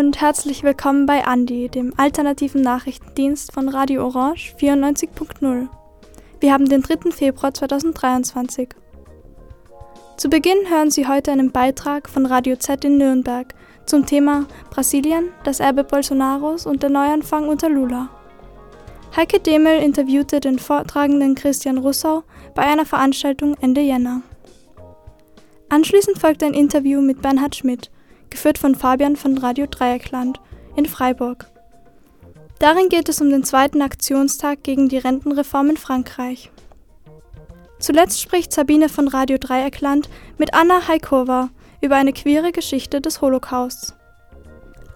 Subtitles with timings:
[0.00, 5.68] Und herzlich willkommen bei Andi, dem alternativen Nachrichtendienst von Radio Orange 94.0.
[6.40, 7.10] Wir haben den 3.
[7.10, 8.70] Februar 2023.
[10.16, 15.28] Zu Beginn hören Sie heute einen Beitrag von Radio Z in Nürnberg zum Thema Brasilien,
[15.44, 18.08] das Erbe Bolsonaros und der Neuanfang unter Lula.
[19.14, 22.22] Heike Demel interviewte den Vortragenden Christian Russau
[22.54, 24.22] bei einer Veranstaltung Ende Jänner.
[25.68, 27.90] Anschließend folgt ein Interview mit Bernhard Schmidt,
[28.30, 30.40] geführt von Fabian von Radio Dreieckland
[30.76, 31.46] in Freiburg.
[32.58, 36.50] Darin geht es um den zweiten Aktionstag gegen die Rentenreform in Frankreich.
[37.78, 41.48] Zuletzt spricht Sabine von Radio Dreieckland mit Anna Haikova
[41.80, 43.94] über eine queere Geschichte des Holocausts.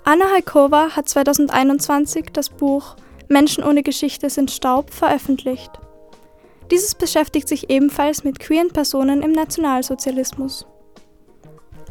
[0.04, 2.96] Anna Haikova hat 2021 das Buch
[3.28, 5.70] Menschen ohne Geschichte sind Staub veröffentlicht.
[6.70, 10.66] Dieses beschäftigt sich ebenfalls mit queeren Personen im Nationalsozialismus.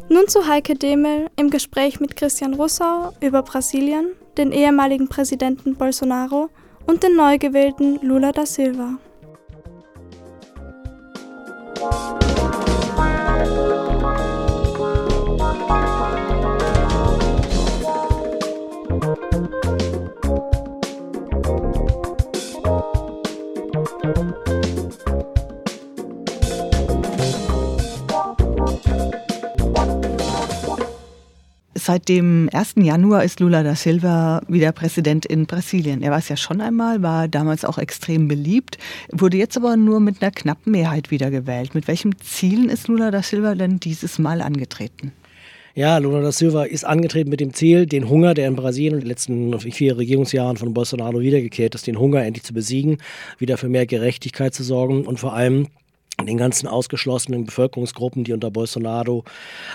[0.08, 6.50] Nun zu Heike Demel im Gespräch mit Christian Russau über Brasilien, den ehemaligen Präsidenten Bolsonaro
[6.86, 8.98] und den neu gewählten Lula da Silva.
[31.76, 32.74] Seit dem 1.
[32.76, 36.02] Januar ist Lula da Silva wieder Präsident in Brasilien.
[36.02, 38.78] Er war es ja schon einmal, war damals auch extrem beliebt,
[39.10, 41.74] wurde jetzt aber nur mit einer knappen Mehrheit wiedergewählt.
[41.74, 45.10] Mit welchen Zielen ist Lula da Silva denn dieses Mal angetreten?
[45.74, 49.00] Ja, Lula da Silva ist angetreten mit dem Ziel, den Hunger, der in Brasilien in
[49.00, 52.98] den letzten vier Regierungsjahren von Bolsonaro wiedergekehrt ist, den Hunger endlich zu besiegen,
[53.38, 55.66] wieder für mehr Gerechtigkeit zu sorgen und vor allem
[56.22, 59.24] den ganzen ausgeschlossenen Bevölkerungsgruppen, die unter Bolsonaro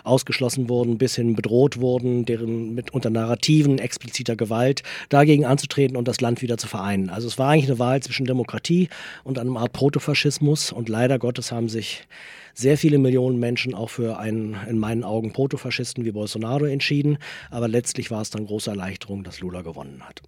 [0.03, 6.07] ausgeschlossen wurden, bis hin bedroht wurden, deren mit unter Narrativen expliziter Gewalt dagegen anzutreten und
[6.07, 7.09] das Land wieder zu vereinen.
[7.09, 8.89] Also es war eigentlich eine Wahl zwischen Demokratie
[9.23, 12.07] und einem Art Protofaschismus und leider Gottes haben sich
[12.53, 17.17] sehr viele Millionen Menschen auch für einen, in meinen Augen, Protofaschisten wie Bolsonaro entschieden.
[17.49, 20.21] Aber letztlich war es dann große Erleichterung, dass Lula gewonnen hat.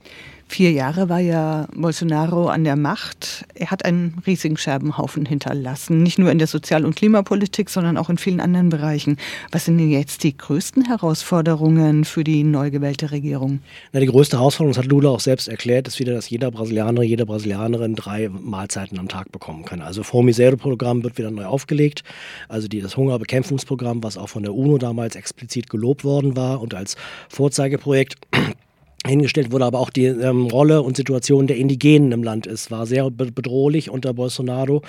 [0.52, 3.46] Vier Jahre war ja Bolsonaro an der Macht.
[3.54, 8.10] Er hat einen riesigen Scherbenhaufen hinterlassen, nicht nur in der Sozial- und Klimapolitik, sondern auch
[8.10, 9.16] in vielen anderen Bereichen.
[9.52, 13.60] Was sind denn jetzt die größten Herausforderungen für die neu gewählte Regierung?
[13.94, 17.02] Na, die größte Herausforderung, das hat Lula auch selbst erklärt, ist wieder, dass jeder Brasilianer,
[17.04, 19.82] jede Brasilianerin drei Mahlzeiten am Tag bekommen kann.
[19.82, 22.04] Also Formisero-Programm wird wieder neu aufgelegt.
[22.48, 26.74] Also die, das Hungerbekämpfungsprogramm, was auch von der UNO damals explizit gelobt worden war und
[26.74, 26.96] als
[27.30, 28.16] Vorzeigeprojekt
[29.06, 32.86] hingestellt wurde, aber auch die ähm, Rolle und Situation der Indigenen im Land ist, war
[32.86, 34.84] sehr bedrohlich unter Bolsonaro.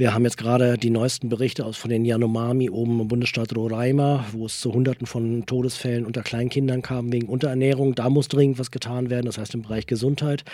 [0.00, 4.24] Wir haben jetzt gerade die neuesten Berichte aus von den Yanomami oben im Bundesstaat Roraima,
[4.32, 7.94] wo es zu Hunderten von Todesfällen unter Kleinkindern kam wegen Unterernährung.
[7.94, 9.26] Da muss dringend was getan werden.
[9.26, 10.44] Das heißt im Bereich Gesundheit,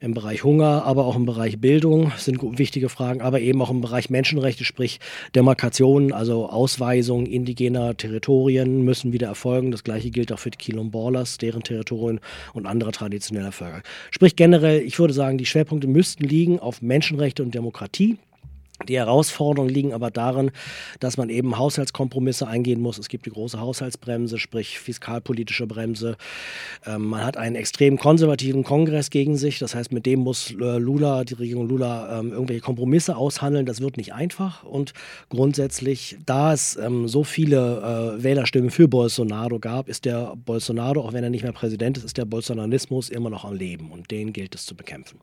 [0.00, 3.82] im Bereich Hunger, aber auch im Bereich Bildung sind wichtige Fragen, aber eben auch im
[3.82, 4.98] Bereich Menschenrechte, sprich
[5.34, 9.72] Demarkationen, also Ausweisung indigener Territorien müssen wieder erfolgen.
[9.72, 12.18] Das gleiche gilt auch für die Quilombolas, deren Territorien
[12.54, 13.82] und andere traditionelle Völker.
[14.10, 18.16] Sprich generell, ich würde sagen, die Schwerpunkte müssten liegen auf Menschenrechte und Demokratie.
[18.86, 20.50] Die Herausforderungen liegen aber darin,
[21.00, 22.98] dass man eben Haushaltskompromisse eingehen muss.
[22.98, 26.16] Es gibt die große Haushaltsbremse, sprich fiskalpolitische Bremse.
[26.86, 29.58] Ähm, man hat einen extrem konservativen Kongress gegen sich.
[29.58, 33.66] Das heißt, mit dem muss äh, Lula, die Regierung Lula, ähm, irgendwelche Kompromisse aushandeln.
[33.66, 34.64] Das wird nicht einfach.
[34.64, 34.92] Und
[35.28, 41.12] grundsätzlich, da es ähm, so viele äh, Wählerstimmen für Bolsonaro gab, ist der Bolsonaro, auch
[41.12, 43.90] wenn er nicht mehr Präsident ist, ist der Bolsonarismus immer noch am Leben.
[43.90, 45.18] Und den gilt es zu bekämpfen.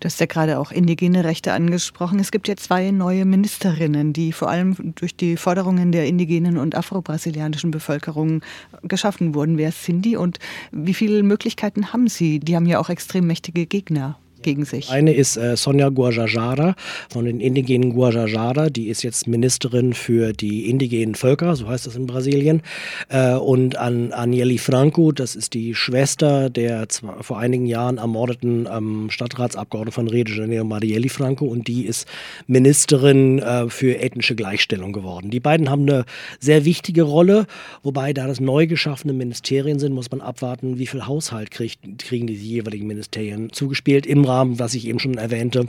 [0.00, 2.18] Du hast ja gerade auch indigene Rechte angesprochen.
[2.18, 6.74] Es gibt ja zwei neue Ministerinnen, die vor allem durch die Forderungen der indigenen und
[6.74, 8.42] afro-brasilianischen Bevölkerung
[8.82, 9.58] geschaffen wurden.
[9.58, 10.38] Wer sind die und
[10.72, 12.40] wie viele Möglichkeiten haben sie?
[12.40, 14.90] Die haben ja auch extrem mächtige Gegner gegen sich.
[14.90, 16.74] Eine ist äh, Sonja Guajajara
[17.10, 21.96] von den indigenen Guajajara, die ist jetzt Ministerin für die indigenen Völker, so heißt das
[21.96, 22.62] in Brasilien.
[23.08, 26.86] Äh, und an Anieli Franco, das ist die Schwester der
[27.20, 32.08] vor einigen Jahren ermordeten ähm, Stadtratsabgeordneten von Rio de Janeiro, Marielle Franco, und die ist
[32.46, 35.30] Ministerin äh, für ethnische Gleichstellung geworden.
[35.30, 36.04] Die beiden haben eine
[36.38, 37.46] sehr wichtige Rolle,
[37.82, 42.26] wobei da das neu geschaffene Ministerien sind, muss man abwarten, wie viel Haushalt kriegt, kriegen
[42.26, 45.66] die jeweiligen Ministerien zugespielt im Rahmen, was ich eben schon erwähnte,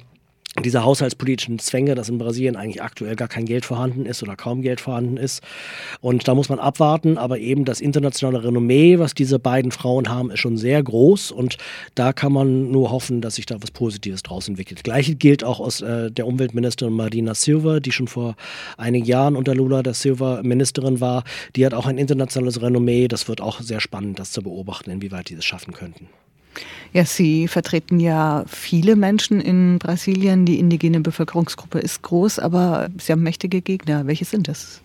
[0.59, 4.61] diese haushaltspolitischen Zwänge, dass in Brasilien eigentlich aktuell gar kein Geld vorhanden ist oder kaum
[4.61, 5.41] Geld vorhanden ist.
[6.01, 10.29] Und da muss man abwarten, aber eben das internationale Renommee, was diese beiden Frauen haben,
[10.29, 11.57] ist schon sehr groß und
[11.95, 14.83] da kann man nur hoffen, dass sich da was Positives draus entwickelt.
[14.83, 18.35] Gleiches gilt auch aus äh, der Umweltministerin Marina Silva, die schon vor
[18.77, 21.23] einigen Jahren unter Lula da Silva Ministerin war.
[21.55, 23.07] Die hat auch ein internationales Renommee.
[23.07, 26.09] Das wird auch sehr spannend, das zu beobachten, inwieweit die es schaffen könnten.
[26.93, 30.45] Ja, Sie vertreten ja viele Menschen in Brasilien.
[30.45, 34.07] Die indigene Bevölkerungsgruppe ist groß, aber Sie haben mächtige Gegner.
[34.07, 34.81] Welche sind das?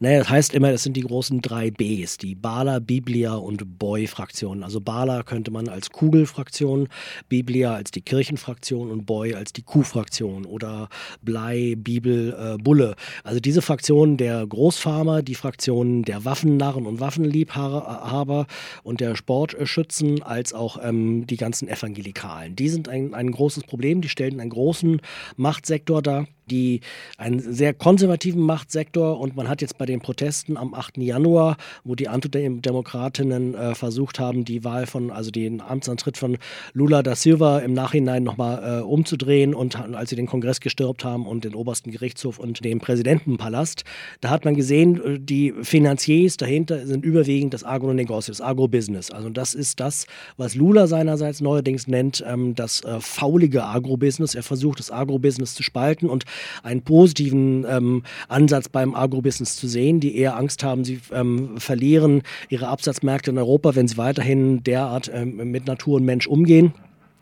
[0.00, 4.62] Naja, das heißt immer, das sind die großen drei Bs, die Bala, Biblia und Boy-Fraktionen.
[4.62, 6.88] Also Bala könnte man als Kugelfraktion,
[7.28, 10.88] Biblia als die Kirchenfraktion und Boy als die Kuhfraktion oder
[11.22, 12.94] Blei, Bibel, äh, Bulle.
[13.24, 18.46] Also diese Fraktionen der Großfarmer, die Fraktionen der Waffennarren und Waffenliebhaber
[18.82, 22.56] und der Sportschützen, als auch ähm, die ganzen Evangelikalen.
[22.56, 25.00] Die sind ein, ein großes Problem, die stellen einen großen
[25.36, 26.80] Machtsektor dar die
[27.16, 30.98] einen sehr konservativen Machtsektor und man hat jetzt bei den Protesten am 8.
[30.98, 36.38] Januar, wo die Antidemokratinnen äh, versucht haben, die Wahl von, also den Amtsantritt von
[36.72, 41.26] Lula da Silva im Nachhinein nochmal äh, umzudrehen und als sie den Kongress gestürbt haben
[41.26, 43.84] und den obersten Gerichtshof und den Präsidentenpalast,
[44.20, 49.10] da hat man gesehen, äh, die Finanziers dahinter sind überwiegend das Agronegocio, das Agrobusiness.
[49.10, 50.06] Also das ist das,
[50.36, 54.34] was Lula seinerseits neuerdings nennt, ähm, das äh, faulige Agrobusiness.
[54.34, 56.24] Er versucht, das Agrobusiness zu spalten und
[56.62, 62.22] einen positiven ähm, Ansatz beim Agrobusiness zu sehen, die eher Angst haben, sie ähm, verlieren
[62.48, 66.72] ihre Absatzmärkte in Europa, wenn sie weiterhin derart ähm, mit Natur und Mensch umgehen.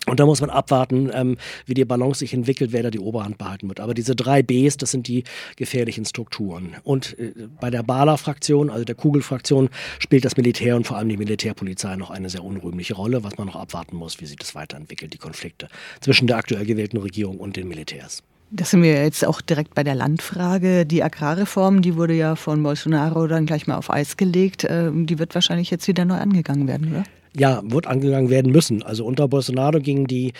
[0.06, 1.36] Und da muss man abwarten, ähm,
[1.66, 3.80] wie die Balance sich entwickelt, wer da die Oberhand behalten wird.
[3.80, 5.24] Aber diese drei Bs, das sind die
[5.56, 6.76] gefährlichen Strukturen.
[6.84, 11.16] Und äh, bei der Bala-Fraktion, also der Kugelfraktion, spielt das Militär und vor allem die
[11.16, 15.12] Militärpolizei noch eine sehr unrühmliche Rolle, was man noch abwarten muss, wie sich das weiterentwickelt,
[15.12, 15.68] die Konflikte
[16.00, 18.22] zwischen der aktuell gewählten Regierung und den Militärs.
[18.50, 20.86] Das sind wir jetzt auch direkt bei der Landfrage.
[20.86, 24.66] Die Agrarreform, die wurde ja von Bolsonaro dann gleich mal auf Eis gelegt.
[24.68, 27.04] Ähm, die wird wahrscheinlich jetzt wieder neu angegangen werden, oder?
[27.34, 28.82] Ja, wird angegangen werden müssen.
[28.82, 30.32] Also unter Bolsonaro ging die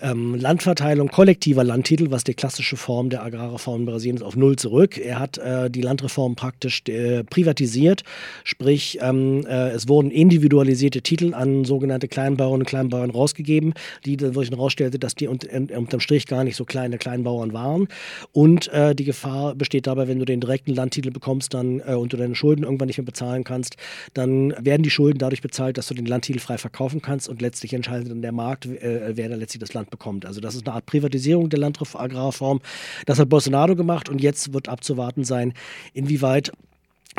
[0.00, 4.56] ähm, Landverteilung kollektiver Landtitel, was die klassische Form der Agrarreform in Brasilien ist, auf Null
[4.56, 4.98] zurück.
[4.98, 8.04] Er hat äh, die Landreform praktisch äh, privatisiert,
[8.44, 13.74] sprich ähm, äh, es wurden individualisierte Titel an sogenannte Kleinbauern und Kleinbauern rausgegeben,
[14.04, 17.88] die wirklich herausstellte, dass die unter, unterm Strich gar nicht so kleine Kleinbauern waren.
[18.32, 22.12] Und äh, die Gefahr besteht dabei, wenn du den direkten Landtitel bekommst dann, äh, und
[22.12, 23.76] du deine Schulden irgendwann nicht mehr bezahlen kannst,
[24.14, 27.74] dann werden die Schulden dadurch bezahlt, dass du den Landtitel frei verkaufen kannst und letztlich
[27.74, 30.26] entscheidet dann der Markt, äh, wer da letztlich das Land Land bekommt.
[30.26, 32.60] Also das ist eine Art Privatisierung der Landagrarform.
[33.06, 35.54] Das hat Bolsonaro gemacht und jetzt wird abzuwarten sein,
[35.94, 36.52] inwieweit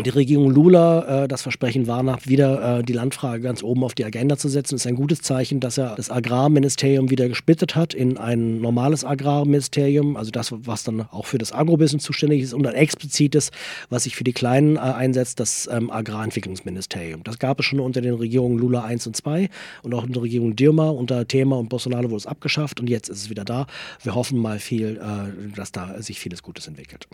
[0.03, 4.05] die Regierung Lula äh, das Versprechen wahrmacht, wieder äh, die Landfrage ganz oben auf die
[4.05, 8.17] Agenda zu setzen, ist ein gutes Zeichen, dass er das Agrarministerium wieder gesplittet hat in
[8.17, 12.75] ein normales Agrarministerium, also das, was dann auch für das Agrobusiness zuständig ist und ein
[12.75, 13.51] explizites,
[13.89, 17.23] was sich für die Kleinen äh, einsetzt, das ähm, Agrarentwicklungsministerium.
[17.23, 19.49] Das gab es schon unter den Regierungen Lula 1 und 2
[19.83, 23.09] und auch unter der Regierung Dilma, unter Thema und Bolsonaro wurde es abgeschafft und jetzt
[23.09, 23.67] ist es wieder da.
[24.03, 27.07] Wir hoffen mal viel, äh, dass da sich vieles Gutes entwickelt.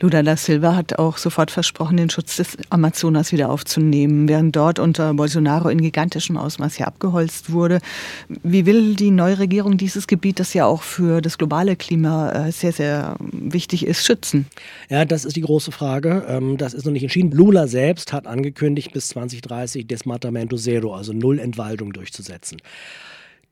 [0.00, 4.78] Lula da Silva hat auch sofort versprochen, den Schutz des Amazonas wieder aufzunehmen, während dort
[4.78, 7.80] unter Bolsonaro in gigantischem Ausmaß hier abgeholzt wurde.
[8.28, 12.52] Wie will die neue Regierung dieses Gebiet, das ja auch für das globale Klima äh,
[12.52, 14.46] sehr, sehr wichtig ist, schützen?
[14.88, 16.26] Ja, das ist die große Frage.
[16.28, 17.30] Ähm, das ist noch nicht entschieden.
[17.30, 22.58] Lula selbst hat angekündigt, bis 2030 Desmatamento Zero, also Null Entwaldung durchzusetzen.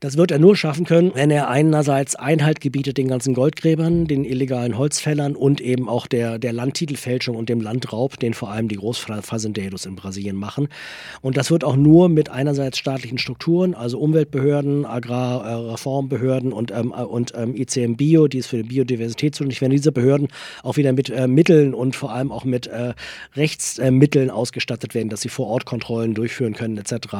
[0.01, 4.25] Das wird er nur schaffen können, wenn er einerseits Einhalt gebietet den ganzen Goldgräbern, den
[4.25, 8.77] illegalen Holzfällern und eben auch der, der Landtitelfälschung und dem Landraub, den vor allem die
[8.77, 10.69] Großfazendeiros in Brasilien machen.
[11.21, 17.33] Und das wird auch nur mit einerseits staatlichen Strukturen, also Umweltbehörden, Agrarreformbehörden und, ähm, und
[17.35, 20.29] ähm, ICM Bio, die ist für die Biodiversität zuständig, wenn diese Behörden
[20.63, 22.95] auch wieder mit äh, Mitteln und vor allem auch mit äh,
[23.35, 27.17] Rechtsmitteln äh, ausgestattet werden, dass sie vor Ort Kontrollen durchführen können etc.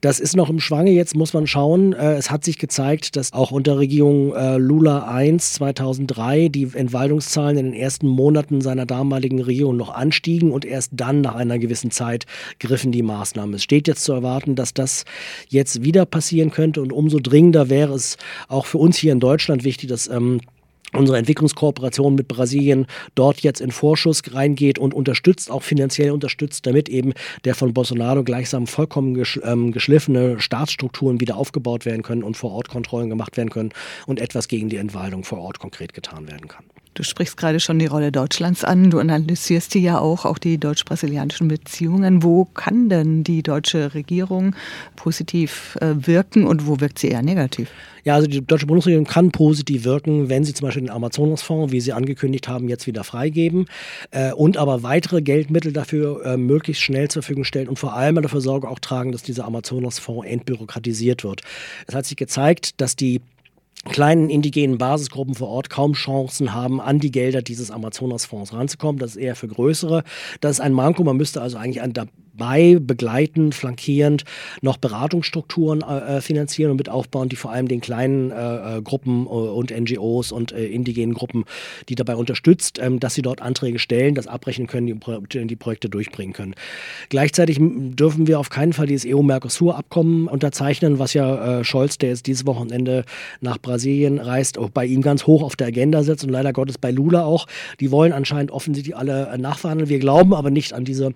[0.00, 3.32] Das ist noch im Schwange, jetzt muss man schauen, äh, es hat sich gezeigt, dass
[3.32, 9.40] auch unter Regierung äh, Lula I 2003 die Entwaldungszahlen in den ersten Monaten seiner damaligen
[9.42, 12.26] Regierung noch anstiegen und erst dann nach einer gewissen Zeit
[12.60, 13.54] griffen die Maßnahmen.
[13.54, 15.04] Es steht jetzt zu erwarten, dass das
[15.48, 18.16] jetzt wieder passieren könnte und umso dringender wäre es
[18.48, 20.40] auch für uns hier in Deutschland wichtig, dass ähm,
[20.94, 26.88] unsere Entwicklungskooperation mit Brasilien dort jetzt in Vorschuss reingeht und unterstützt, auch finanziell unterstützt, damit
[26.88, 27.12] eben
[27.44, 32.68] der von Bolsonaro gleichsam vollkommen ähm, geschliffene Staatsstrukturen wieder aufgebaut werden können und vor Ort
[32.68, 33.70] Kontrollen gemacht werden können
[34.06, 36.64] und etwas gegen die Entwaldung vor Ort konkret getan werden kann.
[36.94, 38.90] Du sprichst gerade schon die Rolle Deutschlands an.
[38.90, 42.22] Du analysierst die ja auch, auch die deutsch-brasilianischen Beziehungen.
[42.22, 44.54] Wo kann denn die deutsche Regierung
[44.94, 47.70] positiv äh, wirken und wo wirkt sie eher negativ?
[48.04, 51.80] Ja, also die deutsche Bundesregierung kann positiv wirken, wenn sie zum Beispiel den Amazonasfonds, wie
[51.80, 53.66] sie angekündigt haben, jetzt wieder freigeben
[54.10, 58.20] äh, und aber weitere Geldmittel dafür äh, möglichst schnell zur Verfügung stellen und vor allem
[58.20, 61.42] dafür Sorge auch tragen, dass dieser Amazonasfonds entbürokratisiert wird.
[61.86, 63.22] Es hat sich gezeigt, dass die
[63.84, 68.98] kleinen indigenen Basisgruppen vor Ort kaum Chancen haben, an die Gelder dieses Amazonasfonds ranzukommen.
[68.98, 70.04] Das ist eher für größere.
[70.40, 71.02] Das ist ein Manko.
[71.04, 71.92] Man müsste also eigentlich an,
[72.34, 74.24] bei begleitend, flankierend
[74.60, 78.82] noch Beratungsstrukturen äh, äh, finanzieren und mit aufbauen, die vor allem den kleinen äh, äh
[78.82, 81.44] Gruppen äh, und NGOs und indigenen Gruppen,
[81.88, 85.88] die dabei unterstützt, ähm, dass sie dort Anträge stellen, das abrechnen können, die, die Projekte
[85.88, 86.54] durchbringen können.
[87.08, 92.46] Gleichzeitig dürfen wir auf keinen Fall dieses EU-Mercosur-Abkommen unterzeichnen, was ja Scholz, der jetzt dieses
[92.46, 93.04] Wochenende
[93.40, 96.78] nach Brasilien reist, auch bei ihm ganz hoch auf der Agenda setzt und leider Gottes
[96.78, 97.46] bei Lula auch.
[97.80, 99.88] Die wollen anscheinend offensichtlich alle nachverhandeln.
[99.88, 101.12] Wir glauben aber nicht an diese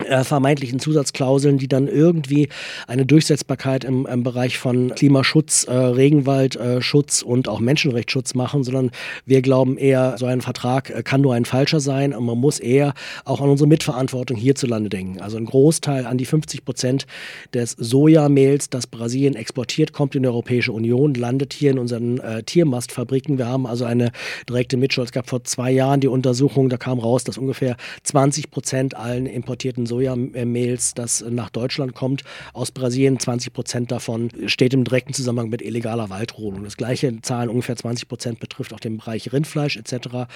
[0.00, 2.48] äh, vermeintlichen Zusatzklauseln, die dann irgendwie
[2.86, 8.90] eine Durchsetzbarkeit im, im Bereich von Klimaschutz, äh, Regenwaldschutz äh, und auch Menschenrechtsschutz machen, sondern
[9.24, 12.58] wir glauben eher, so ein Vertrag äh, kann nur ein falscher sein und man muss
[12.58, 15.20] eher auch an unsere Mitverantwortung hierzulande denken.
[15.20, 17.06] Also ein Großteil, an die 50 Prozent
[17.52, 22.42] des Sojamehls, das Brasilien exportiert, kommt in die Europäische Union, landet hier in unseren äh,
[22.42, 23.38] Tiermastfabriken.
[23.38, 24.10] Wir haben also eine
[24.48, 25.06] direkte Mitschuld.
[25.08, 29.26] Es gab vor zwei Jahren die Untersuchung, da kam raus, dass ungefähr 20 Prozent allen
[29.26, 32.22] importierten importierten Sojamehls, das nach Deutschland kommt,
[32.52, 33.18] aus Brasilien.
[33.18, 36.64] 20 Prozent davon steht im direkten Zusammenhang mit illegaler Waldrodung.
[36.64, 40.26] Das gleiche Zahlen ungefähr 20 Prozent betrifft auch den Bereich Rindfleisch etc.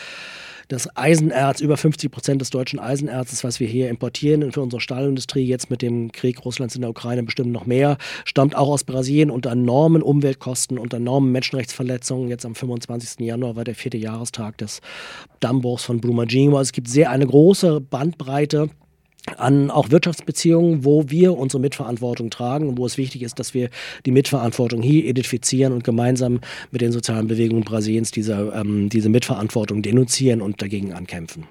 [0.68, 5.46] Das Eisenerz, über 50 Prozent des deutschen Eisenerzes, was wir hier importieren für unsere Stahlindustrie,
[5.46, 9.30] jetzt mit dem Krieg Russlands in der Ukraine bestimmt noch mehr, stammt auch aus Brasilien
[9.30, 12.28] unter enormen Umweltkosten, unter enormen Menschenrechtsverletzungen.
[12.28, 13.26] Jetzt am 25.
[13.26, 14.82] Januar war der vierte Jahrestag des
[15.40, 16.58] Dammbruchs von Brumadinho.
[16.58, 18.68] Also es gibt sehr eine große Bandbreite
[19.36, 23.70] an auch Wirtschaftsbeziehungen, wo wir unsere Mitverantwortung tragen und wo es wichtig ist, dass wir
[24.06, 29.82] die Mitverantwortung hier identifizieren und gemeinsam mit den sozialen Bewegungen Brasiliens diese, ähm, diese Mitverantwortung
[29.82, 31.44] denunzieren und dagegen ankämpfen.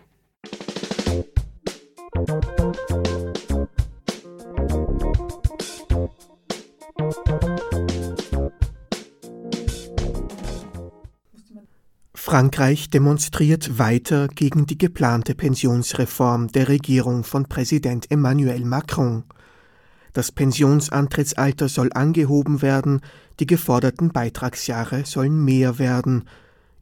[12.29, 19.23] Frankreich demonstriert weiter gegen die geplante Pensionsreform der Regierung von Präsident Emmanuel Macron.
[20.11, 22.99] Das Pensionsantrittsalter soll angehoben werden,
[23.39, 26.25] die geforderten Beitragsjahre sollen mehr werden.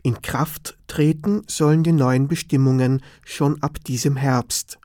[0.01, 4.79] In Kraft treten sollen die neuen Bestimmungen schon ab diesem Herbst.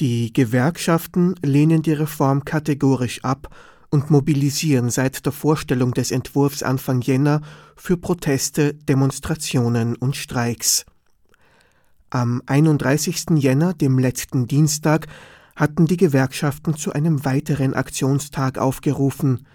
[0.00, 3.54] Die Gewerkschaften lehnen die Reform kategorisch ab
[3.92, 7.42] und mobilisieren seit der Vorstellung des Entwurfs Anfang Jänner
[7.76, 10.86] für Proteste, Demonstrationen und Streiks.
[12.08, 13.36] Am 31.
[13.36, 15.08] Jänner, dem letzten Dienstag,
[15.54, 19.46] hatten die Gewerkschaften zu einem weiteren Aktionstag aufgerufen.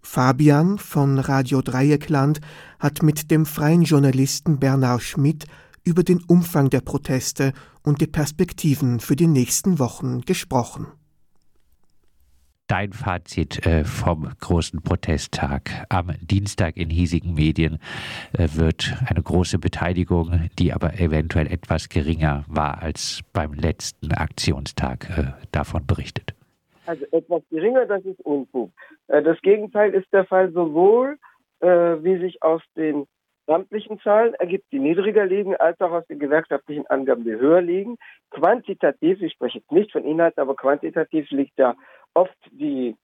[0.00, 2.40] Fabian von Radio Dreieckland
[2.78, 5.44] hat mit dem freien Journalisten Bernard Schmidt
[5.84, 7.52] über den Umfang der Proteste
[7.82, 10.86] und die Perspektiven für die nächsten Wochen gesprochen
[12.68, 15.70] dein Fazit äh, vom großen Protesttag.
[15.88, 17.78] Am Dienstag in hiesigen Medien
[18.36, 25.08] äh, wird eine große Beteiligung, die aber eventuell etwas geringer war als beim letzten Aktionstag,
[25.10, 26.34] äh, davon berichtet.
[26.86, 28.70] Also etwas geringer, das ist Unfug.
[29.08, 31.18] Das Gegenteil ist der Fall sowohl,
[31.60, 33.06] wie sich aus den
[33.48, 37.96] amtlichen Zahlen ergibt, die niedriger liegen, als auch aus den gewerkschaftlichen Angaben, die höher liegen.
[38.30, 41.74] Quantitativ, ich spreche jetzt nicht von Inhalten, aber quantitativ liegt da
[42.14, 42.96] oft die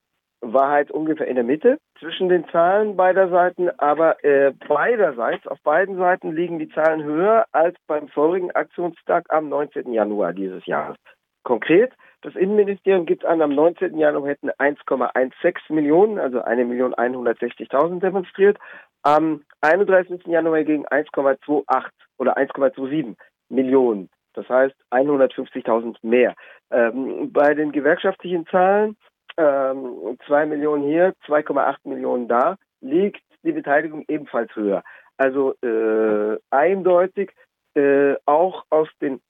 [0.43, 5.97] Wahrheit ungefähr in der Mitte zwischen den Zahlen beider Seiten, aber äh, beiderseits, auf beiden
[5.97, 9.93] Seiten liegen die Zahlen höher als beim vorigen Aktionstag am 19.
[9.93, 10.97] Januar dieses Jahres.
[11.43, 13.97] Konkret, das Innenministerium gibt an, am 19.
[13.97, 18.57] Januar hätten 1,16 Millionen, also 1.160.000 demonstriert,
[19.01, 20.25] am 31.
[20.25, 23.15] Januar gegen 1,28 oder 1,27
[23.49, 24.09] Millionen.
[24.33, 26.35] Das heißt 150.000 mehr.
[26.71, 28.97] Ähm, bei den gewerkschaftlichen Zahlen,
[29.37, 34.83] ähm, 2 Millionen hier, 2,8 Millionen da, liegt die Beteiligung ebenfalls höher.
[35.17, 37.31] Also äh, eindeutig
[37.75, 39.21] äh, auch aus den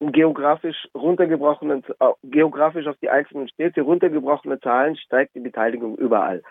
[0.00, 6.42] geografisch runtergebrochenen, äh, geografisch auf die einzelnen Städte runtergebrochene Zahlen steigt die Beteiligung überall.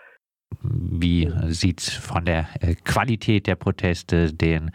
[0.62, 4.70] Wie sieht es von der äh, Qualität der Proteste, den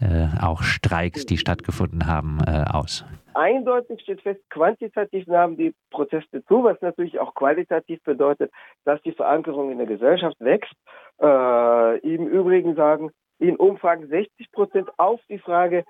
[0.00, 3.04] äh, auch Streiks, die stattgefunden haben, äh, aus?
[3.34, 8.50] Eindeutig steht fest, quantitativ nahmen die Proteste zu, was natürlich auch qualitativ bedeutet,
[8.84, 10.74] dass die Verankerung in der Gesellschaft wächst.
[11.20, 15.84] Äh, Im Übrigen sagen in Umfragen 60 Prozent auf die Frage,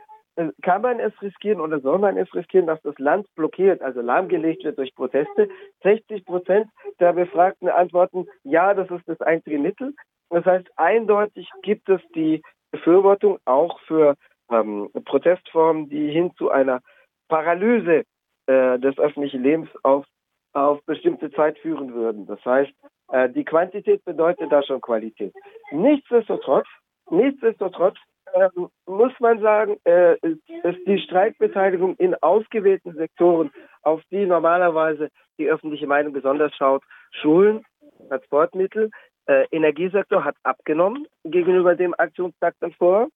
[0.62, 4.64] kann man es riskieren oder soll man es riskieren, dass das Land blockiert, also lahmgelegt
[4.64, 5.48] wird durch Proteste?
[5.82, 6.68] 60 Prozent
[7.00, 9.94] der Befragten antworten, ja, das ist das einzige Mittel.
[10.30, 14.16] Das heißt, eindeutig gibt es die Befürwortung auch für
[14.50, 16.80] ähm, Protestformen, die hin zu einer
[17.28, 18.04] Paralyse
[18.46, 20.06] äh, des öffentlichen Lebens auf,
[20.54, 22.26] auf bestimmte Zeit führen würden.
[22.26, 22.72] Das heißt,
[23.12, 25.34] äh, die Quantität bedeutet da schon Qualität.
[25.70, 26.66] Nichtsdestotrotz,
[27.10, 27.96] nichtsdestotrotz
[28.32, 28.48] äh,
[28.86, 33.50] muss man sagen, äh, ist die Streikbeteiligung in ausgewählten Sektoren,
[33.82, 37.64] auf die normalerweise die öffentliche Meinung besonders schaut, Schulen,
[38.08, 38.90] Transportmittel,
[39.26, 43.08] äh, Energiesektor hat abgenommen gegenüber dem Aktionstag davor.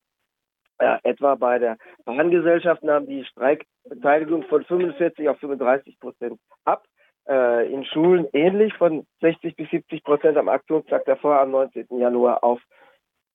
[0.81, 6.85] Ja, etwa bei der Bahngesellschaft nahm die Streikbeteiligung von 45 auf 35 Prozent ab.
[7.28, 11.87] Äh, in Schulen ähnlich von 60 bis 70 Prozent am Aktionstag davor am 19.
[11.99, 12.61] Januar auf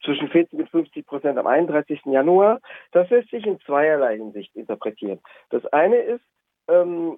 [0.03, 2.01] zwischen 40 und 50 Prozent am 31.
[2.05, 2.59] Januar.
[2.91, 5.19] Das lässt sich in zweierlei Hinsicht interpretieren.
[5.49, 6.23] Das eine ist,
[6.67, 7.17] ähm,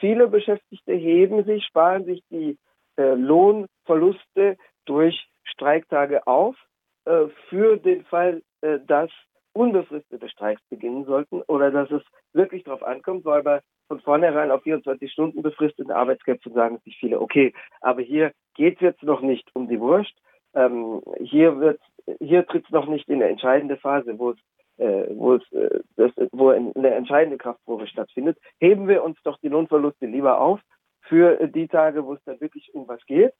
[0.00, 2.58] viele Beschäftigte heben sich, sparen sich die
[2.96, 6.56] äh, Lohnverluste durch Streiktage auf
[7.04, 9.10] äh, für den Fall, äh, dass
[9.52, 14.62] unbefristete Streiks beginnen sollten oder dass es wirklich darauf ankommt, weil bei von vornherein auf
[14.62, 19.48] 24 Stunden befristeten Arbeitskräften sagen sich viele, okay, aber hier geht es jetzt noch nicht
[19.54, 20.12] um die Wurst,
[20.54, 21.80] ähm, hier wird,
[22.20, 24.38] hier tritt es noch nicht in eine entscheidende Phase, wo es
[24.78, 29.48] äh, wo es äh, das, wo eine entscheidende Kraftprobe stattfindet, heben wir uns doch die
[29.48, 30.60] Lohnverluste lieber auf
[31.02, 33.32] für die Tage, wo es dann wirklich um was geht.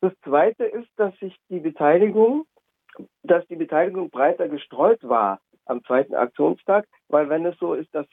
[0.00, 2.46] Das zweite ist, dass sich die Beteiligung,
[3.22, 8.06] dass die Beteiligung breiter gestreut war am zweiten Aktionstag, weil wenn es so ist, dass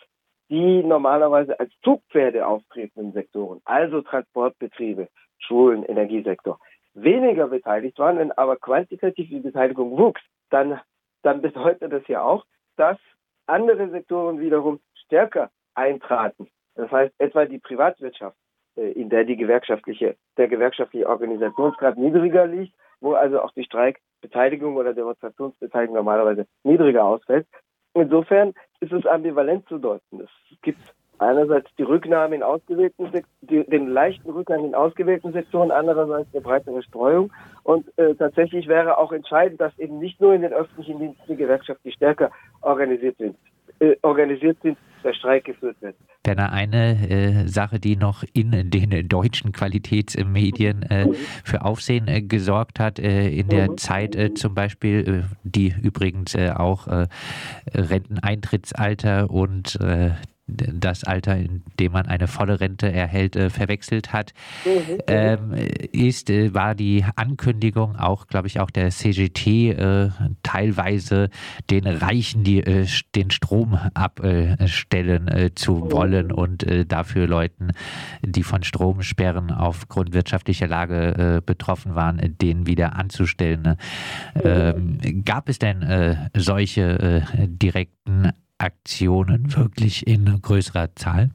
[0.49, 5.07] die normalerweise als Zugpferde auftretenden Sektoren, also Transportbetriebe,
[5.39, 6.59] Schulen, Energiesektor,
[6.97, 10.79] weniger beteiligt waren, wenn aber quantitativ die Beteiligung wuchs, dann,
[11.21, 12.97] dann bedeutet das ja auch, dass
[13.45, 16.49] andere Sektoren wiederum stärker eintraten.
[16.75, 18.37] Das heißt, etwa die Privatwirtschaft,
[18.75, 24.75] äh, in der die gewerkschaftliche, der gewerkschaftliche Organisationsgrad niedriger liegt, wo also auch die Streikbeteiligung
[24.75, 27.47] oder Demonstrationsbeteiligung normalerweise niedriger ausfällt.
[27.93, 30.21] Insofern ist es ambivalent zu deuten.
[30.21, 30.79] Es gibt
[31.19, 33.09] einerseits die Rücknahme in ausgewählten
[33.41, 37.31] die, den leichten Rückgang in ausgewählten Sektoren, andererseits eine breitere Streuung.
[37.63, 41.35] Und äh, tatsächlich wäre auch entscheidend, dass eben nicht nur in den öffentlichen Diensten die
[41.35, 43.35] Gewerkschaften stärker organisiert sind,
[43.79, 45.95] äh, organisiert sind, der Streik geführt wird.
[46.25, 51.07] Denn eine äh, Sache, die noch in den deutschen Qualitätsmedien äh,
[51.43, 53.77] für Aufsehen äh, gesorgt hat, äh, in der mhm.
[53.77, 56.87] Zeit äh, zum Beispiel, die übrigens auch
[57.73, 59.77] Renteneintrittsalter und
[60.47, 64.33] das Alter, in dem man eine volle Rente erhält, äh, verwechselt hat,
[64.65, 64.97] mhm.
[65.07, 65.53] ähm,
[65.91, 70.09] ist, äh, war die Ankündigung auch, glaube ich, auch der CGT äh,
[70.43, 71.29] teilweise
[71.69, 75.91] den Reichen die, äh, den Strom abstellen äh, zu mhm.
[75.91, 77.71] wollen und äh, dafür Leuten,
[78.21, 83.77] die von Stromsperren aufgrund wirtschaftlicher Lage betroffen waren, den wieder anzustellen.
[84.35, 84.41] Mhm.
[84.43, 91.29] Ähm, gab es denn solche direkten Aktionen wirklich in größerer Zahl?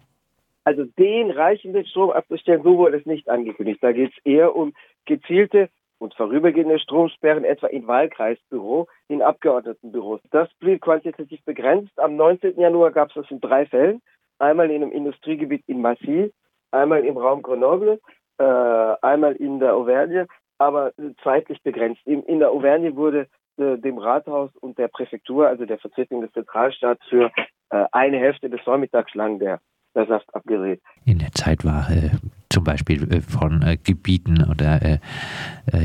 [0.65, 3.83] Also den Reichen den Strom abzustellen, so wurde es nicht angekündigt.
[3.83, 4.73] Da geht es eher um
[5.05, 10.21] gezielte und vorübergehende Stromsperren, etwa in Wahlkreisbüro, in Abgeordnetenbüros.
[10.31, 11.99] Das blieb quantitativ begrenzt.
[11.99, 12.59] Am 19.
[12.59, 14.03] Januar gab es das in drei Fällen.
[14.39, 16.33] Einmal in einem Industriegebiet in Massy,
[16.73, 18.01] einmal im Raum Grenoble,
[18.39, 20.27] äh, einmal in der Auvergne,
[20.59, 22.01] aber zeitlich begrenzt.
[22.05, 26.33] In, in der Auvergne wurde äh, dem Rathaus und der Präfektur, also der Vertretung des
[26.33, 27.31] Zentralstaats, für
[27.71, 29.61] äh, eine Hälfte des Vormittags lang der,
[29.95, 30.81] der Saft abgerät.
[31.05, 32.11] In der Zeit war äh,
[32.49, 34.99] zum Beispiel äh, von äh, Gebieten oder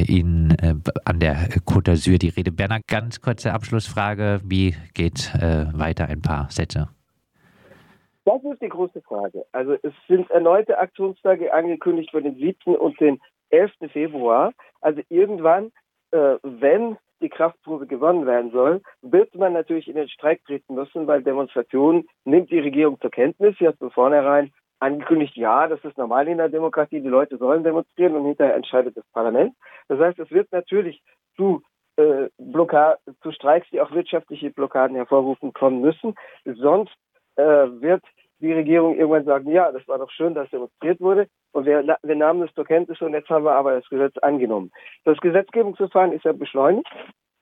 [0.08, 0.56] in,
[1.06, 2.51] an der Côte d'Azur die Rede.
[2.51, 4.41] Bernhard, ganz kurze Abschlussfrage.
[4.43, 6.08] Wie geht weiter?
[6.08, 6.89] Ein paar Sätze.
[8.25, 9.45] Das ist die große Frage.
[9.53, 12.75] Also es sind erneute Aktionstage angekündigt für den 7.
[12.75, 13.71] und den 11.
[13.93, 14.51] Februar.
[14.82, 15.71] Also irgendwann,
[16.12, 21.08] äh, wenn die Kraftprobe gewonnen werden soll, wird man natürlich in den Streik treten müssen,
[21.08, 23.56] weil Demonstrationen nimmt die Regierung zur Kenntnis.
[23.58, 27.63] Sie hat von vornherein angekündigt, ja, das ist normal in der Demokratie, die Leute sollen
[27.63, 29.56] demonstrieren und hinterher entscheidet das Parlament.
[29.88, 31.01] Das heißt, es wird natürlich
[31.36, 31.63] zu
[31.95, 36.13] äh, Blockade, zu Streiks, die auch wirtschaftliche Blockaden hervorrufen, kommen müssen.
[36.45, 36.93] Sonst
[37.36, 38.03] äh, wird
[38.39, 42.15] die Regierung irgendwann sagen, ja, das war doch schön, dass demonstriert wurde und wir, wir
[42.15, 44.71] nahmen es zur Kenntnis und jetzt haben wir aber das Gesetz angenommen.
[45.06, 46.88] Das Gesetzgebungsverfahren ist ja beschleunigt,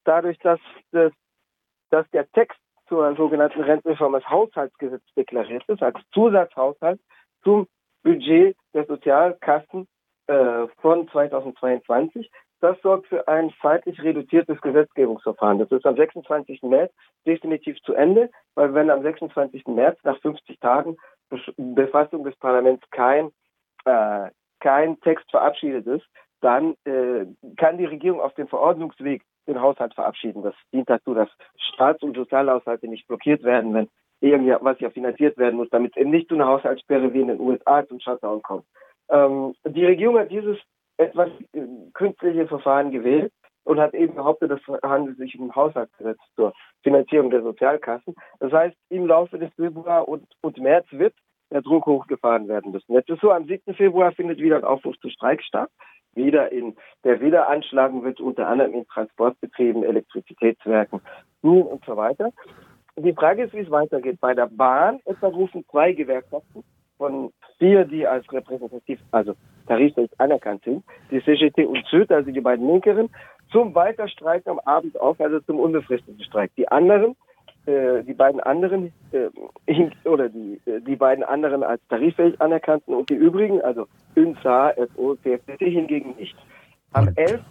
[0.06, 0.60] dadurch, dass,
[0.92, 1.12] das,
[1.90, 7.02] dass der Text zur sogenannten Rentenreform als Haushaltsgesetz deklariert ist, als Zusatzhaushalt
[7.44, 7.68] zum
[8.04, 9.88] Budget der Sozialkassen
[10.28, 12.30] äh, von 2022.
[12.62, 15.60] Das sorgt für ein zeitlich reduziertes Gesetzgebungsverfahren.
[15.60, 16.63] Das ist am 26.
[16.63, 16.91] März
[17.26, 19.68] definitiv zu Ende, weil wenn am 26.
[19.68, 20.98] März nach 50 Tagen
[21.58, 23.32] Befassung des Parlaments kein,
[23.86, 26.06] äh, kein Text verabschiedet ist,
[26.41, 27.26] dann äh,
[27.58, 30.44] kann die Regierung auf dem Verordnungsweg den Haushalt verabschieden.
[30.44, 31.30] Das dient dazu, dass
[31.74, 33.89] Staats- und Sozialhaushalte nicht blockiert werden, wenn
[34.22, 37.86] irgendwas ja finanziert werden muss, damit eben nicht zu einer Haushaltssperre wie in den USA
[37.88, 38.65] zum Shutdown kommt.
[39.10, 40.58] Ähm, die Regierung hat dieses
[40.98, 41.62] etwas äh,
[41.94, 43.32] künstliche Verfahren gewählt
[43.64, 46.54] und hat eben behauptet, es handelt sich um ein Haushaltsgesetz zur
[46.84, 48.16] Finanzierung der Sozialkassen.
[48.40, 51.14] Das heißt, im Laufe des Februar und, und März wird
[51.52, 52.94] der Druck hochgefahren werden müssen.
[52.94, 53.74] Jetzt ist so, am 7.
[53.76, 55.70] Februar findet wieder ein Aufruf zu Streik statt,
[56.14, 61.02] wieder in, der wieder anschlagen wird, unter anderem in Transportbetrieben, Elektrizitätswerken
[61.42, 62.32] und so weiter.
[62.98, 64.20] Die Frage ist, wie es weitergeht.
[64.22, 66.64] Bei der Bahn etwa rufen zwei Gewerkschaften
[66.98, 69.36] von vier, die als repräsentativ, also
[69.67, 73.10] tariflich anerkannt sind, die CGT und SÜD, also die beiden Linkeren,
[73.51, 76.51] zum Weiterstreiken am Abend auf, also zum unbefristeten Streik.
[76.58, 77.15] Die anderen,
[77.65, 79.30] äh, die beiden anderen, äh,
[80.08, 85.15] oder die, äh, die beiden anderen als tariffähig anerkannten und die übrigen, also UNSA, FO,
[85.15, 86.36] CFDT hingegen nicht.
[86.93, 87.41] Am 11.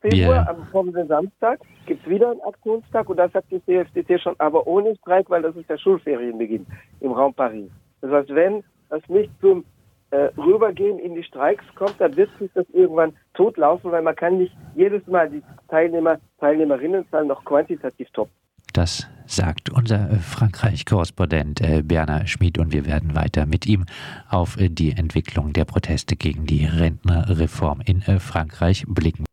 [0.00, 0.50] Februar, yeah.
[0.50, 4.66] am kommenden Samstag, gibt es wieder einen Aktionstag und das hat die CFDT schon, aber
[4.66, 6.66] ohne Streik, weil das ist der Schulferienbeginn
[7.00, 7.70] im Raum Paris.
[8.02, 9.64] Das heißt, wenn das nicht zum
[10.10, 14.38] äh, Rübergehen in die Streiks kommt, dann wird sich das irgendwann totlaufen, weil man kann
[14.38, 18.32] nicht jedes Mal die Teilnehmer, Teilnehmerinnenzahl noch quantitativ toppen.
[18.74, 23.86] Das sagt unser äh, Frankreich-Korrespondent äh, Berner Schmid und wir werden weiter mit ihm
[24.28, 29.24] auf äh, die Entwicklung der Proteste gegen die Rentnerreform in Frankreich blicken.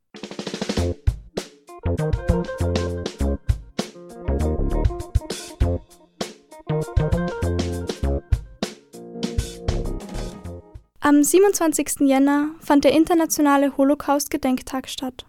[11.03, 12.01] Am 27.
[12.01, 15.25] Jänner fand der internationale Holocaust-Gedenktag statt.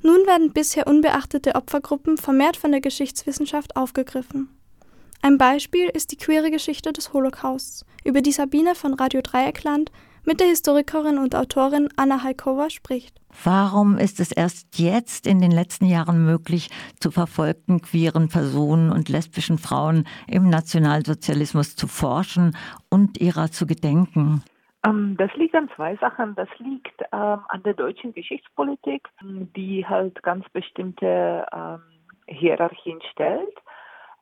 [0.00, 4.48] Nun werden bisher unbeachtete Opfergruppen vermehrt von der Geschichtswissenschaft aufgegriffen.
[5.20, 9.90] Ein Beispiel ist die queere Geschichte des Holocausts, über die Sabine von Radio Dreieckland
[10.24, 13.20] mit der Historikerin und Autorin Anna Haikova spricht.
[13.42, 19.08] Warum ist es erst jetzt in den letzten Jahren möglich, zu verfolgten queeren Personen und
[19.08, 22.56] lesbischen Frauen im Nationalsozialismus zu forschen
[22.88, 24.44] und ihrer zu gedenken?
[24.84, 26.34] Ähm, das liegt an zwei Sachen.
[26.34, 31.82] Das liegt ähm, an der deutschen Geschichtspolitik, die halt ganz bestimmte ähm,
[32.26, 33.56] Hierarchien stellt.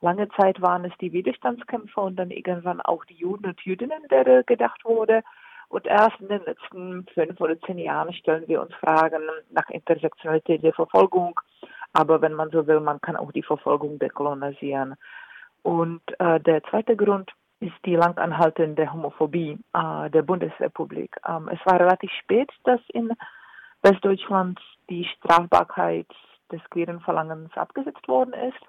[0.02, 4.42] Lange Zeit waren es die Widerstandskämpfer und dann irgendwann auch die Juden und Jüdinnen, der
[4.44, 5.22] gedacht wurde.
[5.68, 10.62] Und erst in den letzten fünf oder zehn Jahren stellen wir uns Fragen nach Intersektionalität
[10.62, 11.38] der Verfolgung.
[11.92, 14.96] Aber wenn man so will, man kann auch die Verfolgung dekolonisieren.
[15.62, 21.16] Und äh, der zweite Grund ist die lang anhaltende Homophobie äh, der Bundesrepublik.
[21.28, 23.12] Ähm, es war relativ spät, dass in
[23.82, 26.06] Westdeutschland die Strafbarkeit
[26.50, 28.60] des queeren Verlangens abgesetzt worden ist.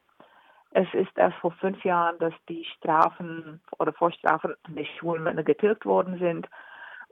[0.71, 6.17] Es ist erst vor fünf Jahren, dass die Strafen oder Vorstrafen der schwulen getilgt worden
[6.19, 6.47] sind.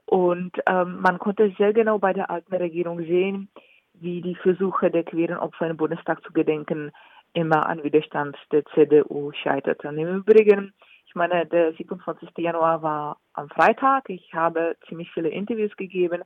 [0.06, 3.48] Und ähm, man konnte sehr genau bei der alten Regierung sehen,
[3.94, 6.90] wie die Versuche der queeren Opfer im Bundestag zu gedenken
[7.32, 9.98] immer an Widerstand der CDU scheiterten.
[9.98, 10.72] Im Übrigen
[11.10, 12.30] ich meine, der 27.
[12.38, 14.08] Januar war am Freitag.
[14.08, 16.22] Ich habe ziemlich viele Interviews gegeben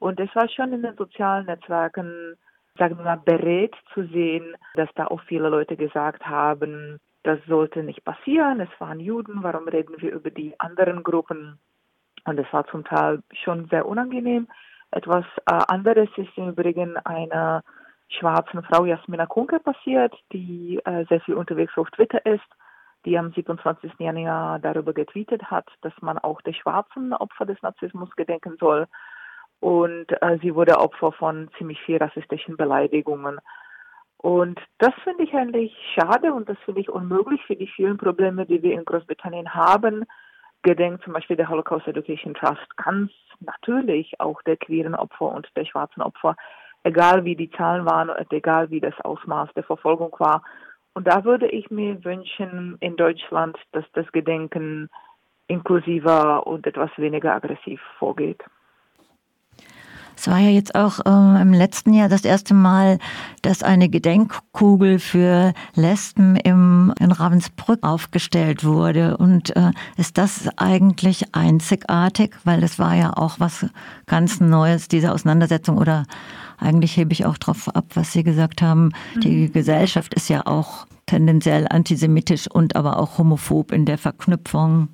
[0.00, 2.34] und es war schon in den sozialen Netzwerken,
[2.76, 7.84] sagen wir mal, berät zu sehen, dass da auch viele Leute gesagt haben, das sollte
[7.84, 8.58] nicht passieren.
[8.58, 9.44] Es waren Juden.
[9.44, 11.60] Warum reden wir über die anderen Gruppen?
[12.24, 14.48] Und es war zum Teil schon sehr unangenehm.
[14.90, 17.62] Etwas äh, anderes ist im Übrigen einer
[18.08, 22.42] schwarzen Frau Jasmina Kunke passiert, die äh, sehr viel unterwegs auf Twitter ist
[23.04, 23.92] die am 27.
[23.98, 28.86] Januar darüber getweetet hat, dass man auch der schwarzen Opfer des Narzissmus gedenken soll.
[29.60, 33.40] Und äh, sie wurde Opfer von ziemlich viel rassistischen Beleidigungen.
[34.18, 38.46] Und das finde ich eigentlich schade und das finde ich unmöglich für die vielen Probleme,
[38.46, 40.04] die wir in Großbritannien haben.
[40.62, 45.66] Gedenkt zum Beispiel der Holocaust Education Trust ganz natürlich auch der queeren Opfer und der
[45.66, 46.36] schwarzen Opfer,
[46.84, 50.42] egal wie die Zahlen waren und egal wie das Ausmaß der Verfolgung war.
[50.94, 54.88] Und da würde ich mir wünschen in Deutschland, dass das Gedenken
[55.48, 58.42] inklusiver und etwas weniger aggressiv vorgeht.
[60.16, 62.98] Es war ja jetzt auch äh, im letzten Jahr das erste Mal,
[63.42, 69.16] dass eine Gedenkkugel für Lesben im, in Ravensbrück aufgestellt wurde.
[69.16, 72.36] Und äh, ist das eigentlich einzigartig?
[72.44, 73.66] Weil das war ja auch was
[74.06, 76.04] ganz Neues, diese Auseinandersetzung oder
[76.58, 78.92] eigentlich hebe ich auch darauf ab, was Sie gesagt haben.
[79.16, 79.20] Mhm.
[79.20, 84.88] Die Gesellschaft ist ja auch tendenziell antisemitisch und aber auch homophob in der Verknüpfung.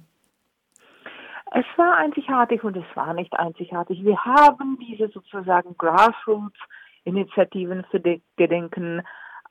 [1.52, 4.04] Es war einzigartig und es war nicht einzigartig.
[4.04, 8.00] Wir haben diese sozusagen Grassroots-Initiativen für
[8.36, 9.02] Gedenken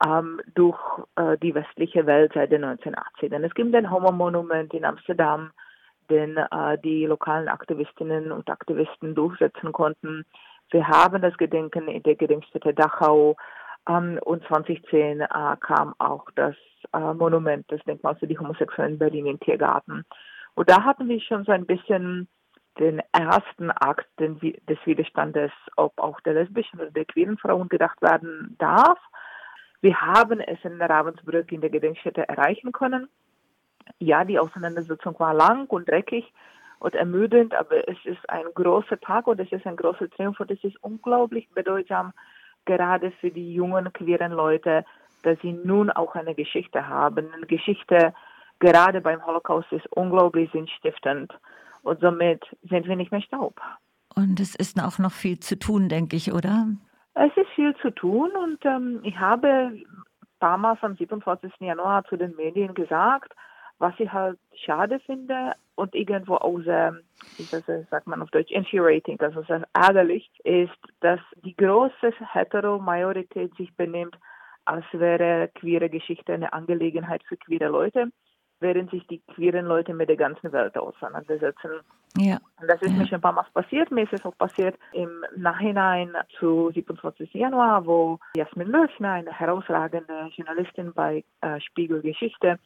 [0.06, 0.80] ähm, durch
[1.18, 3.46] äh, die westliche Welt seit den 1980ern.
[3.46, 5.52] Es gibt ein Homo-Monument in Amsterdam,
[6.10, 10.26] den äh, die lokalen Aktivistinnen und Aktivisten durchsetzen konnten.
[10.72, 13.36] Wir haben das Gedenken in der Gedenkstätte Dachau
[13.90, 15.28] ähm, und 2010 äh,
[15.60, 16.56] kam auch das
[16.94, 20.06] äh, Monument, das Denkmal für die Homosexuellen in Berlin in Tiergarten.
[20.56, 22.28] Und da hatten wir schon so ein bisschen
[22.80, 28.56] den ersten Akt des Widerstandes, ob auch der lesbischen oder der queeren Frauen gedacht werden
[28.58, 28.98] darf.
[29.82, 33.10] Wir haben es in Ravensbrück in der Gedenkstätte erreichen können.
[33.98, 36.32] Ja, die Auseinandersetzung war lang und dreckig
[36.80, 40.52] und ermüdend, aber es ist ein großer Tag und es ist ein großer Triumph und
[40.52, 42.14] es ist unglaublich bedeutsam,
[42.66, 44.86] gerade für die jungen queeren Leute,
[45.24, 47.34] dass sie nun auch eine Geschichte haben.
[47.34, 48.14] Eine Geschichte
[48.60, 51.34] gerade beim Holocaust ist unglaublich sinnstiftend
[51.84, 53.60] und somit sind wir nicht mehr Staub.
[54.16, 56.68] Und es ist auch noch viel zu tun, denke ich, oder?
[57.14, 59.86] Es ist viel zu tun und ähm, ich habe ein
[60.40, 61.52] paar Mal am 27.
[61.60, 63.34] Januar zu den Medien gesagt,
[63.78, 66.98] was ich halt schade finde und irgendwo auch sehr,
[67.38, 73.56] wie das sagt man auf Deutsch, infuriating, also sehr ärgerlich, ist, dass die große Hetero-Majorität
[73.56, 74.18] sich benimmt,
[74.66, 78.12] als wäre queere Geschichte eine Angelegenheit für queere Leute,
[78.60, 81.72] während sich die queeren Leute mit der ganzen Welt auseinandersetzen.
[82.18, 82.40] Ja.
[82.60, 82.98] Und das ist ja.
[82.98, 83.92] mir schon ein paar Mal passiert.
[83.92, 87.34] Mir ist es auch passiert im Nachhinein zu 27.
[87.34, 92.60] Januar, wo Jasmin Löchner, eine herausragende Journalistin bei äh, Spiegel Geschichte,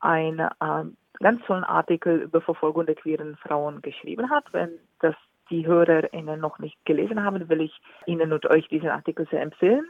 [0.00, 0.84] einen äh,
[1.20, 4.44] ganz tollen Artikel über Verfolgung der queeren Frauen geschrieben hat.
[4.52, 5.14] Wenn das
[5.50, 9.86] die HörerInnen noch nicht gelesen haben, will ich Ihnen und euch diesen Artikel sehr empfehlen.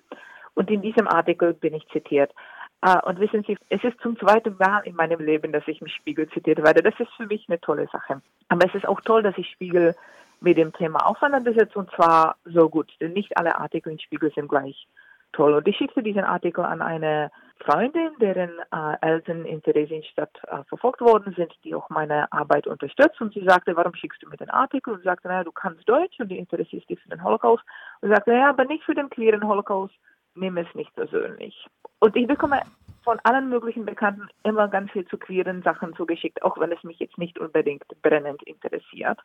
[0.55, 2.33] Und in diesem Artikel bin ich zitiert.
[2.87, 5.89] Uh, und wissen Sie, es ist zum zweiten Mal in meinem Leben, dass ich im
[5.89, 6.83] Spiegel zitiert werde.
[6.83, 8.21] Das ist für mich eine tolle Sache.
[8.51, 9.95] Aber es ist auch toll, dass ich Spiegel
[10.41, 14.49] mit dem Thema auseinandersetze und zwar so gut, denn nicht alle Artikel im Spiegel sind
[14.49, 14.87] gleich
[15.33, 15.55] toll.
[15.55, 21.01] Und ich schickte diesen Artikel an eine Freundin, deren äh, Eltern in Theresienstadt äh, verfolgt
[21.01, 23.19] worden sind, die auch meine Arbeit unterstützt.
[23.19, 24.93] Und sie sagte, warum schickst du mir den Artikel?
[24.93, 27.65] Und sagte, naja, du kannst Deutsch und die interessierst dich für den Holocaust.
[28.03, 29.95] Und sagte, naja, aber nicht für den queeren Holocaust
[30.35, 31.67] nehme es nicht persönlich.
[31.99, 32.61] Und ich bekomme
[33.03, 36.99] von allen möglichen Bekannten immer ganz viel zu queeren Sachen zugeschickt, auch wenn es mich
[36.99, 39.19] jetzt nicht unbedingt brennend interessiert.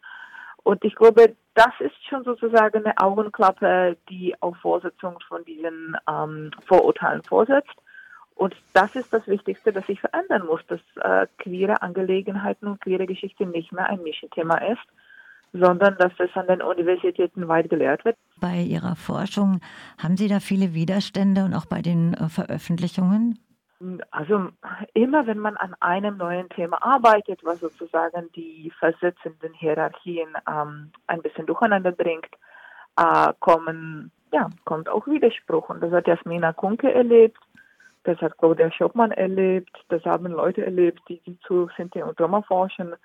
[0.64, 6.52] Und ich glaube, das ist schon sozusagen eine Augenklappe, die auf Vorsetzung von diesen ähm,
[6.68, 7.76] Vorurteilen vorsetzt.
[8.36, 13.06] Und das ist das Wichtigste, das sich verändern muss, dass äh, queere Angelegenheiten und queere
[13.06, 14.86] Geschichte nicht mehr ein Nischenthema ist,
[15.54, 18.18] sondern dass es an den Universitäten weit gelehrt wird.
[18.40, 19.60] Bei Ihrer Forschung
[19.98, 23.40] haben Sie da viele Widerstände und auch bei den äh, Veröffentlichungen?
[24.12, 24.50] Also
[24.94, 31.22] immer wenn man an einem neuen Thema arbeitet, was sozusagen die versetzenden Hierarchien ähm, ein
[31.22, 32.28] bisschen durcheinander bringt,
[32.98, 35.70] äh, kommen, ja, kommt auch Widerspruch.
[35.70, 37.40] Und das hat Jasmina Kunke erlebt,
[38.04, 42.42] das hat Claudia Schoppmann erlebt, das haben Leute erlebt, die, die zu Sinti und Roma
[42.42, 42.96] forschen.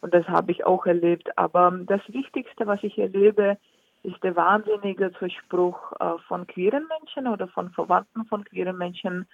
[0.00, 1.36] Und das habe ich auch erlebt.
[1.36, 3.58] Aber das Wichtigste, was ich erlebe,
[4.02, 9.26] ist der wahnsinnige Zuspruch äh, von queeren Menschen oder von Verwandten von queeren Menschen,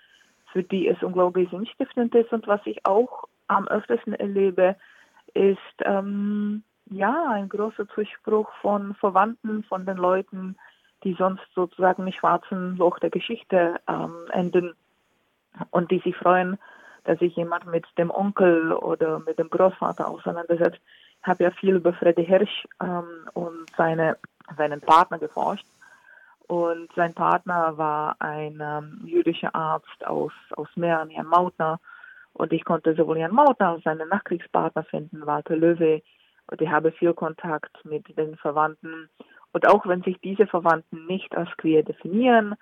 [0.53, 2.33] für die es unglaublich sinnstiftend ist.
[2.33, 4.77] Und was ich auch am öftesten erlebe,
[5.35, 10.57] ist ähm, ja ein großer Zuspruch von Verwandten, von den Leuten,
[11.03, 14.75] die sonst sozusagen im schwarzen Loch der Geschichte ähm, enden
[15.71, 16.59] und die sich freuen,
[17.05, 20.81] dass sich jemand mit dem Onkel oder mit dem Großvater auseinandersetzt.
[21.21, 24.17] Ich habe ja viel über Freddy Hirsch ähm, und seine,
[24.57, 25.67] seinen Partner geforscht.
[26.47, 31.81] Und sein Partner war ein ähm, jüdischer Arzt aus, aus Mähren, Jan Mautner.
[32.35, 36.03] Und ich konnte sowohl Jan Mautner als seinen Nachkriegspartner finden, Walter Löwe.
[36.47, 39.09] Und ich habe viel Kontakt mit den Verwandten.
[39.53, 42.55] Und auch wenn sich diese Verwandten nicht als queer definieren,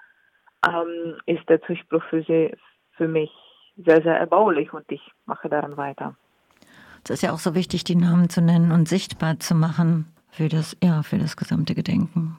[0.64, 2.55] ähm, ist der Zuspruch für sie,
[2.96, 3.33] für mich
[3.76, 6.14] sehr, sehr erbaulich und ich mache daran weiter.
[7.04, 10.48] Es ist ja auch so wichtig, die Namen zu nennen und sichtbar zu machen für
[10.48, 12.37] das, ja, für das gesamte Gedenken.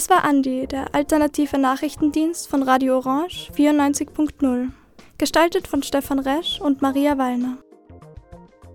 [0.00, 4.70] Das war Andi, der alternative Nachrichtendienst von Radio Orange 94.0.
[5.18, 7.58] Gestaltet von Stefan Resch und Maria Wallner.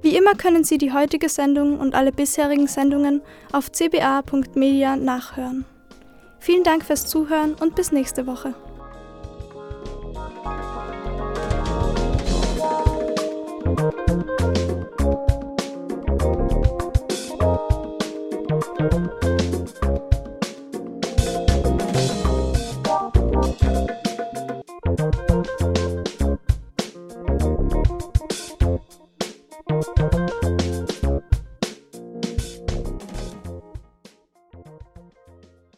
[0.03, 5.65] Wie immer können Sie die heutige Sendung und alle bisherigen Sendungen auf cba.media nachhören.
[6.38, 8.53] Vielen Dank fürs Zuhören und bis nächste Woche.
[13.65, 14.64] Musik